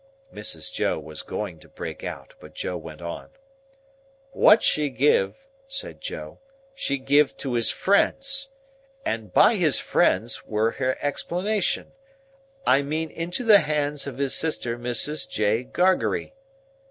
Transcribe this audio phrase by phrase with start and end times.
[0.33, 0.73] Mrs.
[0.73, 3.29] Joe was going to break out, but Joe went on.
[4.31, 6.39] "What she giv'," said Joe,
[6.73, 8.49] "she giv' to his friends.
[9.05, 11.91] 'And by his friends,' were her explanation,
[12.65, 15.29] 'I mean into the hands of his sister Mrs.
[15.29, 15.61] J.
[15.65, 16.33] Gargery.